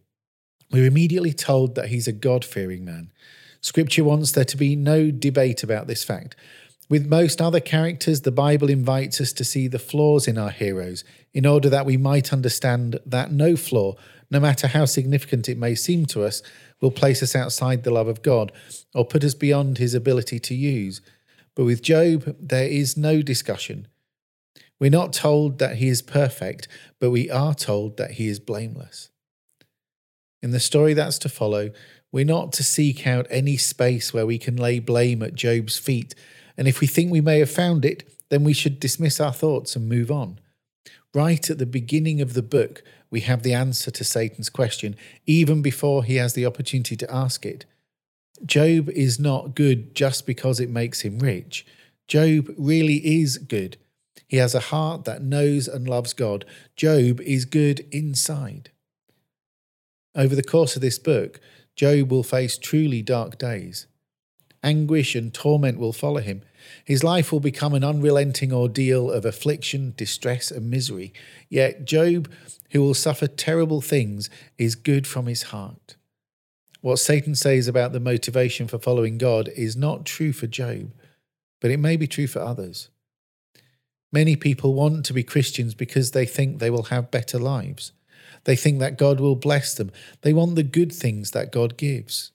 we're 0.70 0.86
immediately 0.86 1.34
told 1.34 1.74
that 1.74 1.88
he's 1.88 2.08
a 2.08 2.12
God 2.12 2.46
fearing 2.46 2.86
man. 2.86 3.12
Scripture 3.60 4.04
wants 4.04 4.34
there 4.34 4.46
to 4.46 4.56
be 4.56 4.76
no 4.76 5.10
debate 5.10 5.64
about 5.64 5.88
this 5.88 6.04
fact. 6.04 6.36
With 6.88 7.08
most 7.08 7.42
other 7.42 7.60
characters, 7.60 8.22
the 8.22 8.32
Bible 8.32 8.70
invites 8.70 9.20
us 9.20 9.34
to 9.34 9.44
see 9.44 9.68
the 9.68 9.80
flaws 9.80 10.28
in 10.28 10.38
our 10.38 10.52
heroes 10.52 11.04
in 11.34 11.48
order 11.48 11.68
that 11.68 11.88
we 11.88 11.98
might 11.98 12.32
understand 12.32 13.00
that 13.04 13.32
no 13.32 13.56
flaw, 13.56 13.96
no 14.30 14.40
matter 14.40 14.68
how 14.68 14.86
significant 14.86 15.50
it 15.50 15.58
may 15.58 15.74
seem 15.74 16.06
to 16.06 16.24
us, 16.24 16.44
will 16.82 16.92
place 16.92 17.24
us 17.24 17.36
outside 17.36 17.84
the 17.84 17.90
love 17.90 18.08
of 18.08 18.22
God 18.22 18.52
or 18.94 19.06
put 19.06 19.24
us 19.24 19.34
beyond 19.34 19.80
his 19.80 19.96
ability 19.96 20.40
to 20.42 20.54
use. 20.54 21.02
But 21.58 21.66
with 21.66 21.82
Job, 21.82 22.36
there 22.40 22.68
is 22.68 22.96
no 22.96 23.24
discussion. 23.24 23.88
We're 24.80 24.92
not 24.92 25.12
told 25.12 25.58
that 25.58 25.78
he 25.78 25.88
is 25.88 26.04
perfect, 26.04 26.68
but 27.00 27.10
we 27.10 27.32
are 27.32 27.56
told 27.56 27.98
that 27.98 28.12
he 28.12 28.28
is 28.28 28.40
blameless. 28.40 29.10
In 30.44 30.52
the 30.52 30.60
story 30.60 30.94
that's 30.94 31.18
to 31.18 31.30
follow, 31.30 31.72
we're 32.12 32.26
not 32.26 32.54
to 32.54 32.64
seek 32.64 33.08
out 33.08 33.26
any 33.32 33.58
space 33.58 34.14
where 34.14 34.28
we 34.28 34.38
can 34.38 34.56
lay 34.56 34.78
blame 34.78 35.24
at 35.24 35.34
Job's 35.34 35.80
feet, 35.80 36.14
and 36.56 36.68
if 36.68 36.80
we 36.80 36.86
think 36.86 37.12
we 37.12 37.22
may 37.22 37.40
have 37.40 37.50
found 37.50 37.86
it, 37.86 38.08
then 38.30 38.44
we 38.44 38.54
should 38.54 38.80
dismiss 38.80 39.20
our 39.20 39.34
thoughts 39.34 39.76
and 39.76 39.90
move 39.90 40.12
on. 40.12 40.40
Right 41.12 41.50
at 41.50 41.58
the 41.58 41.66
beginning 41.66 42.22
of 42.22 42.36
the 42.36 42.44
book, 42.44 42.84
we 43.10 43.22
have 43.22 43.42
the 43.42 43.56
answer 43.56 43.90
to 43.90 44.04
Satan's 44.04 44.52
question, 44.52 44.96
even 45.26 45.64
before 45.64 46.04
he 46.04 46.18
has 46.18 46.36
the 46.36 46.46
opportunity 46.46 46.96
to 46.98 47.12
ask 47.12 47.48
it. 47.48 47.66
Job 48.46 48.90
is 48.90 49.20
not 49.20 49.56
good 49.56 49.96
just 49.96 50.26
because 50.26 50.60
it 50.60 50.70
makes 50.70 51.02
him 51.02 51.20
rich. 51.20 51.66
Job 52.08 52.54
really 52.58 53.22
is 53.22 53.38
good. 53.38 53.78
He 54.28 54.38
has 54.38 54.54
a 54.54 54.60
heart 54.60 55.06
that 55.06 55.22
knows 55.22 55.68
and 55.68 55.88
loves 55.88 56.14
God. 56.14 56.46
Job 56.76 57.22
is 57.22 57.46
good 57.46 57.86
inside. 57.92 58.72
Over 60.16 60.36
the 60.36 60.44
course 60.44 60.76
of 60.76 60.82
this 60.82 61.00
book, 61.00 61.40
Job 61.76 62.12
will 62.12 62.24
face 62.24 62.58
truly 62.58 63.02
dark 63.02 63.38
days. 63.38 63.88
Anguish 64.64 65.16
and 65.16 65.34
torment 65.34 65.78
will 65.78 65.94
follow 65.94 66.22
him. 66.22 66.42
His 66.84 67.04
life 67.04 67.32
will 67.32 67.40
become 67.40 67.74
an 67.74 67.84
unrelenting 67.84 68.52
ordeal 68.52 69.12
of 69.12 69.26
affliction, 69.26 69.94
distress, 69.96 70.50
and 70.50 70.70
misery. 70.70 71.14
Yet 71.50 71.86
Job, 71.86 72.30
who 72.72 72.82
will 72.82 72.96
suffer 72.96 73.28
terrible 73.28 73.82
things, 73.82 74.30
is 74.58 74.76
good 74.76 75.06
from 75.06 75.28
his 75.28 75.44
heart. 75.44 75.97
What 76.82 77.00
Satan 77.00 77.36
says 77.36 77.68
about 77.68 77.92
the 77.92 78.00
motivation 78.00 78.68
for 78.68 78.78
following 78.78 79.18
God 79.18 79.50
is 79.56 79.76
not 79.76 80.06
true 80.06 80.32
for 80.32 80.48
Job, 80.48 80.92
but 81.60 81.72
it 81.72 81.78
may 81.78 81.98
be 81.98 82.08
true 82.08 82.28
for 82.28 82.40
others. 82.40 82.90
Many 84.12 84.36
people 84.36 84.74
want 84.74 85.06
to 85.06 85.14
be 85.14 85.24
Christians 85.24 85.74
because 85.74 86.12
they 86.12 86.26
think 86.26 86.60
they 86.60 86.70
will 86.70 86.84
have 86.84 87.12
better 87.12 87.40
lives. 87.40 87.92
They 88.46 88.56
think 88.56 88.80
that 88.80 88.98
God 88.98 89.20
will 89.20 89.36
bless 89.36 89.74
them. 89.74 89.92
They 90.22 90.34
want 90.34 90.56
the 90.56 90.64
good 90.64 90.94
things 90.94 91.32
that 91.32 91.52
God 91.52 91.78
gives. 91.78 92.32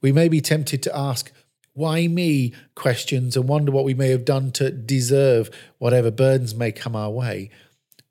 We 0.00 0.10
may 0.10 0.28
be 0.28 0.40
tempted 0.40 0.82
to 0.82 0.96
ask, 0.96 1.30
why 1.74 2.06
me 2.06 2.52
questions 2.74 3.36
and 3.36 3.48
wonder 3.48 3.72
what 3.72 3.84
we 3.84 3.94
may 3.94 4.08
have 4.10 4.24
done 4.24 4.50
to 4.52 4.70
deserve 4.70 5.50
whatever 5.78 6.10
burdens 6.10 6.54
may 6.54 6.72
come 6.72 6.96
our 6.96 7.10
way. 7.10 7.50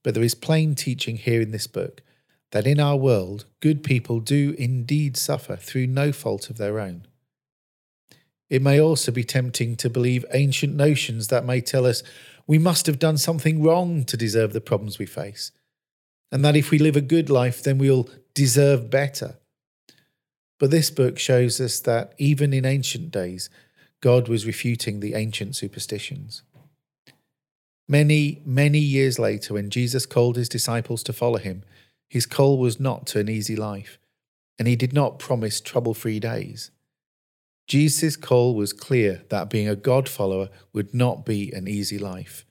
But 0.04 0.14
there 0.14 0.24
is 0.24 0.34
plain 0.34 0.74
teaching 0.74 1.18
here 1.18 1.42
in 1.42 1.52
this 1.52 1.68
book 1.68 2.02
that 2.52 2.68
in 2.68 2.80
our 2.80 2.96
world, 2.96 3.46
good 3.60 3.84
people 3.84 4.20
do 4.20 4.56
indeed 4.58 5.18
suffer 5.18 5.56
through 5.56 5.88
no 5.88 6.12
fault 6.12 6.50
of 6.50 6.58
their 6.58 6.80
own. 6.80 7.08
It 8.50 8.62
may 8.62 8.80
also 8.80 9.12
be 9.12 9.24
tempting 9.24 9.78
to 9.78 9.90
believe 9.90 10.26
ancient 10.34 10.76
notions 10.76 11.30
that 11.30 11.46
may 11.46 11.62
tell 11.62 11.86
us 11.86 12.04
we 12.46 12.58
must 12.58 12.86
have 12.86 13.00
done 13.00 13.18
something 13.18 13.64
wrong 13.64 14.04
to 14.04 14.18
deserve 14.18 14.52
the 14.52 14.60
problems 14.60 15.00
we 15.00 15.06
face, 15.06 15.52
and 16.32 16.44
that 16.44 16.58
if 16.58 16.70
we 16.70 16.78
live 16.78 16.98
a 16.98 17.02
good 17.02 17.30
life, 17.30 17.64
then 17.64 17.78
we'll 17.78 18.10
deserve 18.34 18.90
better. 18.90 19.36
But 20.60 20.70
this 20.70 20.90
book 20.90 21.18
shows 21.18 21.62
us 21.62 21.80
that 21.80 22.14
even 22.18 22.54
in 22.54 22.66
ancient 22.66 23.12
days, 23.12 23.50
God 24.02 24.28
was 24.28 24.46
refuting 24.46 25.00
the 25.00 25.14
ancient 25.14 25.56
superstitions. 25.56 26.44
Many, 27.88 28.42
many 28.46 28.80
years 28.80 29.18
later, 29.18 29.54
when 29.54 29.70
Jesus 29.70 30.06
called 30.06 30.36
his 30.36 30.50
disciples 30.50 31.04
to 31.04 31.14
follow 31.14 31.38
him, 31.38 31.64
his 32.12 32.26
call 32.26 32.58
was 32.58 32.78
not 32.78 33.08
to 33.08 33.20
an 33.20 33.30
easy 33.30 33.56
life, 33.56 33.98
and 34.60 34.68
he 34.68 34.76
did 34.76 34.92
not 34.92 35.18
promise 35.18 35.62
trouble 35.62 35.94
free 35.94 36.20
days. 36.20 36.70
Jesus' 37.68 38.18
call 38.18 38.54
was 38.54 38.74
clear 38.74 39.24
that 39.30 39.50
being 39.50 39.70
a 39.70 39.78
God 39.78 40.10
follower 40.10 40.50
would 40.74 40.94
not 40.94 41.26
be 41.26 41.54
an 41.54 41.70
easy 41.70 41.98
life. 41.98 42.46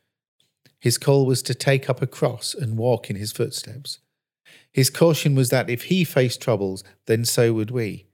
His 0.79 0.97
call 0.97 1.27
was 1.27 1.43
to 1.43 1.55
take 1.55 1.91
up 1.91 2.01
a 2.01 2.07
cross 2.07 2.55
and 2.55 2.79
walk 2.79 3.11
in 3.11 3.17
his 3.17 3.33
footsteps. 3.33 3.99
His 4.73 4.89
caution 4.89 5.35
was 5.35 5.51
that 5.51 5.69
if 5.69 5.85
he 5.85 6.05
faced 6.05 6.41
troubles, 6.41 6.83
then 7.05 7.27
so 7.27 7.53
would 7.53 7.71
we. 7.71 8.07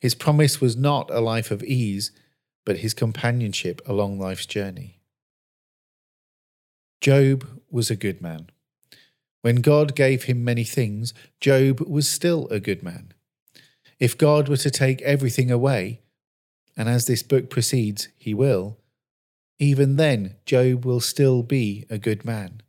His 0.00 0.14
promise 0.14 0.60
was 0.60 0.76
not 0.76 1.10
a 1.10 1.18
life 1.18 1.50
of 1.50 1.64
ease, 1.64 2.12
but 2.64 2.78
his 2.78 2.94
companionship 2.94 3.82
along 3.84 4.20
life's 4.20 4.46
journey. 4.46 5.00
Job 7.00 7.48
was 7.68 7.90
a 7.90 7.96
good 7.96 8.22
man. 8.22 8.51
When 9.42 9.56
God 9.56 9.94
gave 9.94 10.24
him 10.24 10.44
many 10.44 10.64
things, 10.64 11.12
Job 11.40 11.80
was 11.80 12.08
still 12.08 12.48
a 12.48 12.60
good 12.60 12.82
man. 12.82 13.12
If 13.98 14.16
God 14.16 14.48
were 14.48 14.56
to 14.56 14.70
take 14.70 15.02
everything 15.02 15.50
away, 15.50 16.00
and 16.76 16.88
as 16.88 17.06
this 17.06 17.22
book 17.22 17.50
proceeds, 17.50 18.08
he 18.16 18.34
will, 18.34 18.78
even 19.58 19.96
then 19.96 20.36
Job 20.46 20.84
will 20.84 21.00
still 21.00 21.42
be 21.42 21.86
a 21.90 21.98
good 21.98 22.24
man. 22.24 22.62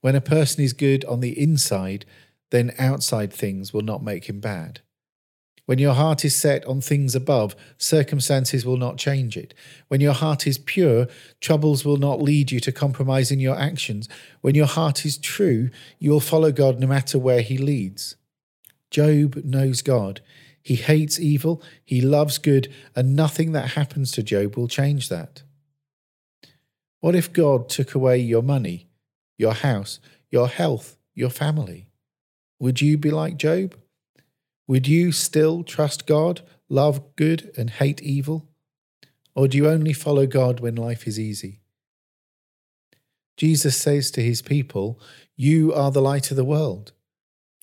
When 0.00 0.16
a 0.16 0.20
person 0.20 0.64
is 0.64 0.72
good 0.72 1.04
on 1.04 1.20
the 1.20 1.38
inside, 1.40 2.04
then 2.50 2.74
outside 2.78 3.32
things 3.32 3.72
will 3.72 3.82
not 3.82 4.02
make 4.02 4.28
him 4.28 4.40
bad. 4.40 4.80
When 5.66 5.78
your 5.78 5.94
heart 5.94 6.24
is 6.24 6.34
set 6.34 6.64
on 6.66 6.80
things 6.80 7.14
above, 7.14 7.54
circumstances 7.78 8.66
will 8.66 8.76
not 8.76 8.96
change 8.96 9.36
it. 9.36 9.54
When 9.88 10.00
your 10.00 10.12
heart 10.12 10.46
is 10.46 10.58
pure, 10.58 11.06
troubles 11.40 11.84
will 11.84 11.98
not 11.98 12.20
lead 12.20 12.50
you 12.50 12.58
to 12.60 12.72
compromise 12.72 13.30
in 13.30 13.38
your 13.38 13.56
actions. 13.56 14.08
When 14.40 14.56
your 14.56 14.66
heart 14.66 15.06
is 15.06 15.16
true, 15.16 15.70
you 16.00 16.10
will 16.10 16.20
follow 16.20 16.50
God 16.50 16.80
no 16.80 16.88
matter 16.88 17.18
where 17.18 17.42
He 17.42 17.58
leads. 17.58 18.16
Job 18.90 19.36
knows 19.44 19.82
God. 19.82 20.20
He 20.62 20.76
hates 20.76 21.18
evil, 21.18 21.60
he 21.84 22.00
loves 22.00 22.38
good, 22.38 22.72
and 22.94 23.16
nothing 23.16 23.52
that 23.52 23.70
happens 23.70 24.12
to 24.12 24.22
Job 24.22 24.56
will 24.56 24.68
change 24.68 25.08
that. 25.08 25.42
What 27.00 27.16
if 27.16 27.32
God 27.32 27.68
took 27.68 27.94
away 27.96 28.18
your 28.18 28.42
money, 28.42 28.88
your 29.36 29.54
house, 29.54 29.98
your 30.30 30.46
health, 30.46 30.96
your 31.14 31.30
family? 31.30 31.88
Would 32.60 32.80
you 32.80 32.96
be 32.96 33.10
like 33.10 33.36
Job? 33.36 33.74
Would 34.72 34.88
you 34.88 35.12
still 35.12 35.64
trust 35.64 36.06
God, 36.06 36.40
love 36.70 37.14
good, 37.14 37.52
and 37.58 37.68
hate 37.68 38.00
evil? 38.00 38.48
Or 39.34 39.46
do 39.46 39.58
you 39.58 39.68
only 39.68 39.92
follow 39.92 40.26
God 40.26 40.60
when 40.60 40.76
life 40.76 41.06
is 41.06 41.20
easy? 41.20 41.60
Jesus 43.36 43.76
says 43.76 44.10
to 44.12 44.22
his 44.22 44.40
people, 44.40 44.98
You 45.36 45.74
are 45.74 45.90
the 45.90 46.00
light 46.00 46.30
of 46.30 46.38
the 46.38 46.42
world. 46.42 46.92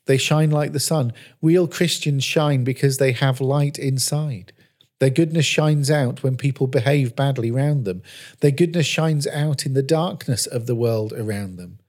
They 0.06 0.18
shine 0.18 0.52
like 0.52 0.72
the 0.72 0.80
sun. 0.80 1.12
Real 1.42 1.68
Christians 1.68 2.24
shine 2.24 2.64
because 2.64 3.00
they 3.00 3.14
have 3.14 3.42
light 3.42 3.80
inside. 3.80 4.54
Their 5.00 5.10
goodness 5.10 5.48
shines 5.48 5.90
out 5.90 6.22
when 6.22 6.38
people 6.38 6.68
behave 6.68 7.16
badly 7.16 7.50
around 7.50 7.86
them. 7.86 8.04
Their 8.42 8.52
goodness 8.52 8.86
shines 8.86 9.26
out 9.26 9.66
in 9.66 9.74
the 9.74 9.82
darkness 9.82 10.46
of 10.46 10.68
the 10.68 10.76
world 10.76 11.14
around 11.14 11.56
them. 11.56 11.80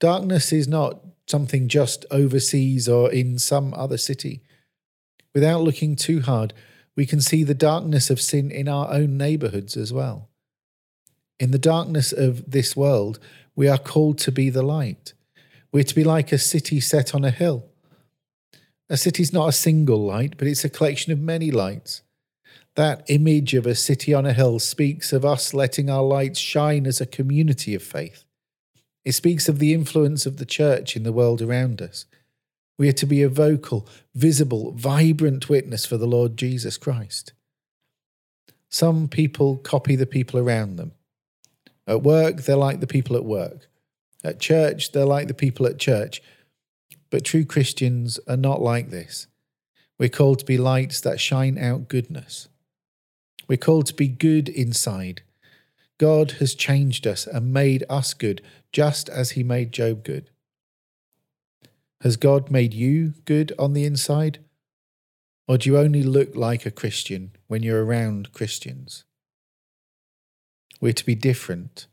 Darkness 0.00 0.50
is 0.50 0.66
not 0.66 1.04
something 1.26 1.68
just 1.68 2.04
overseas 2.10 2.88
or 2.88 3.10
in 3.10 3.38
some 3.38 3.72
other 3.74 3.98
city. 3.98 4.42
Without 5.34 5.62
looking 5.62 5.96
too 5.96 6.20
hard, 6.20 6.52
we 6.96 7.06
can 7.06 7.20
see 7.20 7.42
the 7.42 7.54
darkness 7.54 8.10
of 8.10 8.20
sin 8.20 8.50
in 8.50 8.68
our 8.68 8.90
own 8.92 9.16
neighborhoods 9.16 9.76
as 9.76 9.92
well. 9.92 10.28
In 11.40 11.50
the 11.50 11.58
darkness 11.58 12.12
of 12.12 12.50
this 12.50 12.76
world, 12.76 13.18
we 13.56 13.68
are 13.68 13.78
called 13.78 14.18
to 14.18 14.32
be 14.32 14.50
the 14.50 14.62
light. 14.62 15.12
We're 15.72 15.84
to 15.84 15.94
be 15.94 16.04
like 16.04 16.30
a 16.30 16.38
city 16.38 16.80
set 16.80 17.14
on 17.14 17.24
a 17.24 17.30
hill. 17.30 17.66
A 18.88 18.96
city's 18.96 19.32
not 19.32 19.48
a 19.48 19.52
single 19.52 20.04
light, 20.04 20.36
but 20.36 20.46
it's 20.46 20.64
a 20.64 20.70
collection 20.70 21.12
of 21.12 21.18
many 21.18 21.50
lights. 21.50 22.02
That 22.76 23.04
image 23.08 23.54
of 23.54 23.66
a 23.66 23.74
city 23.74 24.12
on 24.12 24.26
a 24.26 24.32
hill 24.32 24.58
speaks 24.58 25.12
of 25.12 25.24
us 25.24 25.54
letting 25.54 25.88
our 25.88 26.02
lights 26.02 26.38
shine 26.38 26.86
as 26.86 27.00
a 27.00 27.06
community 27.06 27.74
of 27.74 27.82
faith. 27.82 28.23
It 29.04 29.12
speaks 29.12 29.48
of 29.48 29.58
the 29.58 29.74
influence 29.74 30.26
of 30.26 30.38
the 30.38 30.46
church 30.46 30.96
in 30.96 31.02
the 31.02 31.12
world 31.12 31.42
around 31.42 31.82
us. 31.82 32.06
We 32.78 32.88
are 32.88 32.92
to 32.92 33.06
be 33.06 33.22
a 33.22 33.28
vocal, 33.28 33.86
visible, 34.14 34.72
vibrant 34.72 35.48
witness 35.48 35.86
for 35.86 35.96
the 35.96 36.06
Lord 36.06 36.36
Jesus 36.36 36.76
Christ. 36.76 37.32
Some 38.70 39.06
people 39.08 39.58
copy 39.58 39.94
the 39.94 40.06
people 40.06 40.40
around 40.40 40.76
them. 40.76 40.92
At 41.86 42.02
work, 42.02 42.42
they're 42.42 42.56
like 42.56 42.80
the 42.80 42.86
people 42.86 43.14
at 43.14 43.24
work. 43.24 43.68
At 44.24 44.40
church, 44.40 44.92
they're 44.92 45.04
like 45.04 45.28
the 45.28 45.34
people 45.34 45.66
at 45.66 45.78
church. 45.78 46.22
But 47.10 47.24
true 47.24 47.44
Christians 47.44 48.18
are 48.26 48.36
not 48.36 48.62
like 48.62 48.90
this. 48.90 49.28
We're 49.98 50.08
called 50.08 50.40
to 50.40 50.44
be 50.44 50.58
lights 50.58 51.00
that 51.02 51.20
shine 51.20 51.58
out 51.58 51.88
goodness. 51.88 52.48
We're 53.46 53.58
called 53.58 53.86
to 53.86 53.94
be 53.94 54.08
good 54.08 54.48
inside. 54.48 55.22
God 56.04 56.32
has 56.32 56.54
changed 56.54 57.06
us 57.06 57.26
and 57.26 57.50
made 57.50 57.82
us 57.88 58.12
good, 58.12 58.42
just 58.72 59.08
as 59.08 59.30
He 59.30 59.42
made 59.42 59.72
Job 59.72 60.04
good. 60.04 60.28
Has 62.02 62.18
God 62.18 62.50
made 62.50 62.74
you 62.74 63.14
good 63.24 63.54
on 63.58 63.72
the 63.72 63.86
inside? 63.86 64.40
Or 65.48 65.56
do 65.56 65.70
you 65.70 65.78
only 65.78 66.02
look 66.02 66.36
like 66.36 66.66
a 66.66 66.70
Christian 66.70 67.30
when 67.46 67.62
you're 67.62 67.82
around 67.82 68.34
Christians? 68.34 69.04
We're 70.78 70.92
to 70.92 71.06
be 71.06 71.14
different, 71.14 71.86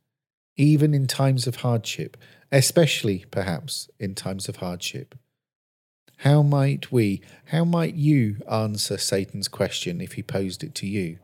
even 0.58 0.94
in 0.94 1.08
times 1.08 1.48
of 1.48 1.58
hardship, 1.68 2.18
especially 2.52 3.24
perhaps 3.32 3.90
in 3.98 4.14
times 4.14 4.50
of 4.50 4.58
hardship. 4.58 5.18
How 6.18 6.42
might 6.42 6.92
we, 6.92 7.22
how 7.46 7.64
might 7.64 7.96
you 7.96 8.42
answer 8.52 8.98
Satan's 8.98 9.48
question 9.48 10.02
if 10.02 10.14
he 10.14 10.22
posed 10.22 10.66
it 10.66 10.76
to 10.76 10.86
you? 10.86 11.20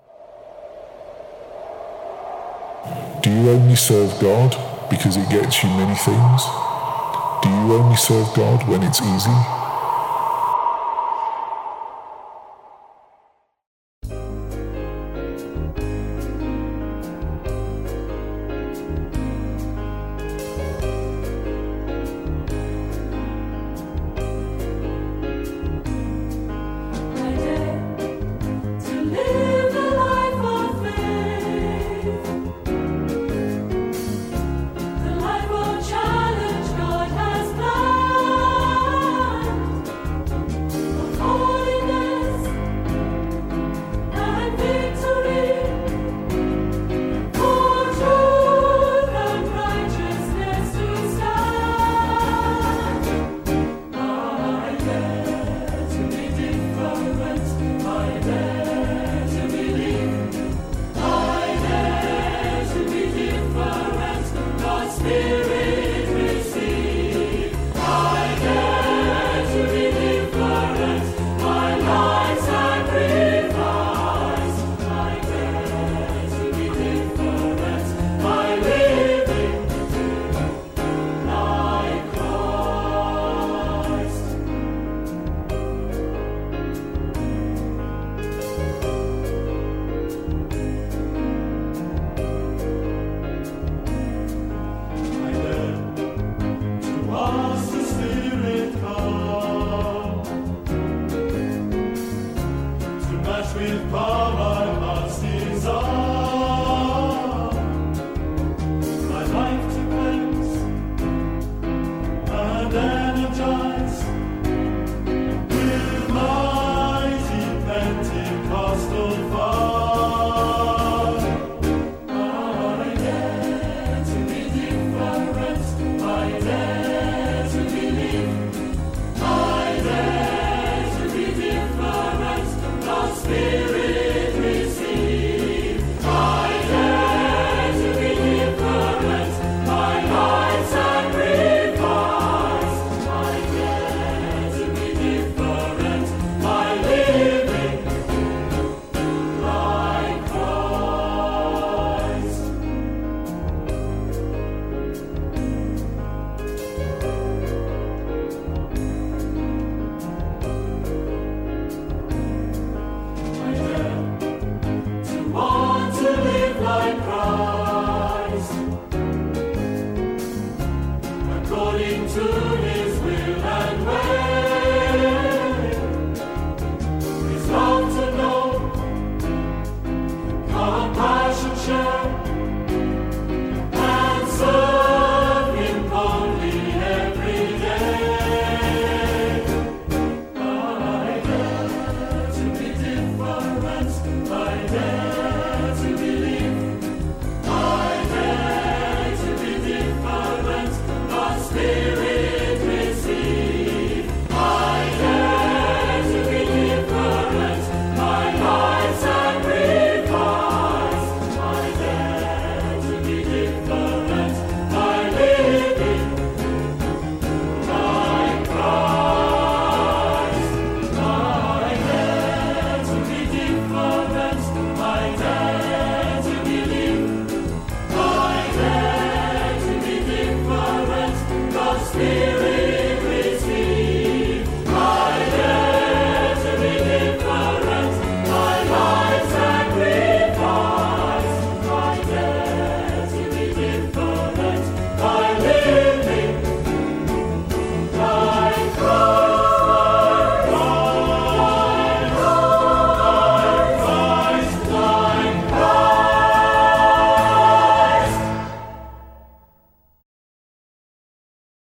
Do 3.22 3.30
you 3.32 3.50
only 3.50 3.76
serve 3.76 4.20
God 4.20 4.56
because 4.90 5.18
it 5.18 5.30
gets 5.30 5.64
you 5.64 5.70
many 5.70 5.96
things? 5.96 6.42
Do 7.44 7.50
you 7.50 7.74
only 7.74 7.96
serve 7.96 8.34
God 8.36 8.68
when 8.68 8.84
it's 8.84 9.02
easy? 9.02 9.67